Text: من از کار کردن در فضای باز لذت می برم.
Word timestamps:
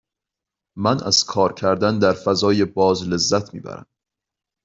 من 0.75 1.03
از 1.03 1.25
کار 1.25 1.53
کردن 1.53 1.99
در 1.99 2.13
فضای 2.13 2.65
باز 2.65 3.07
لذت 3.07 3.53
می 3.53 3.59
برم. 3.59 3.85